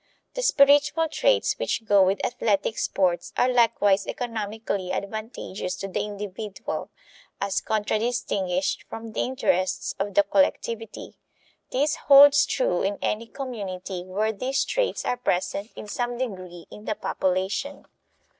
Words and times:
The 0.33 0.41
spiritual 0.41 1.07
traits 1.09 1.59
which 1.59 1.85
go 1.85 2.03
with 2.03 2.25
athletic 2.25 2.75
sports 2.79 3.33
are 3.37 3.47
likewise 3.53 4.07
economically 4.07 4.91
advantageous 4.91 5.75
to 5.75 5.87
the 5.87 6.03
individual, 6.03 6.89
as 7.39 7.61
contradistinguished 7.61 8.81
from 8.89 9.11
the 9.11 9.19
interests 9.19 9.93
of 9.99 10.15
the 10.15 10.23
collectivity. 10.23 11.19
This 11.69 11.97
holds 11.97 12.47
true 12.47 12.81
in 12.81 12.97
any 13.03 13.27
community 13.27 14.03
where 14.03 14.33
these 14.33 14.65
traits 14.65 15.05
are 15.05 15.17
present 15.17 15.69
in 15.75 15.87
some 15.87 16.17
degree 16.17 16.65
in 16.71 16.85
the 16.85 16.95
population. 16.95 17.85